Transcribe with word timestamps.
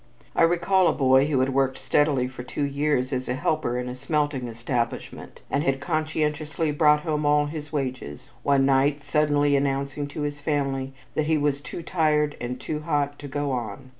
I 0.35 0.41
recall 0.41 0.87
a 0.87 0.93
boy 0.93 1.27
who 1.27 1.41
had 1.41 1.53
worked 1.53 1.77
steadily 1.77 2.27
for 2.27 2.41
two 2.41 2.63
years 2.63 3.13
as 3.13 3.29
a 3.29 3.35
helper 3.35 3.77
in 3.77 3.87
a 3.87 3.93
smelting 3.93 4.47
establishment, 4.47 5.41
and 5.47 5.63
had 5.63 5.79
conscientiously 5.79 6.71
brought 6.71 7.01
home 7.01 7.23
all 7.23 7.45
his 7.45 7.71
wages, 7.71 8.31
one 8.41 8.65
night 8.65 9.03
suddenly 9.03 9.55
announcing 9.55 10.07
to 10.07 10.23
his 10.23 10.41
family 10.41 10.93
that 11.13 11.27
he 11.27 11.37
"was 11.37 11.61
too 11.61 11.83
tired 11.83 12.35
and 12.41 12.59
too 12.59 12.79
hot 12.79 13.19
to 13.19 13.27
go 13.27 13.51
on." 13.51 13.89